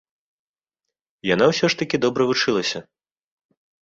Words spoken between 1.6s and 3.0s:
ж такі добра вучылася.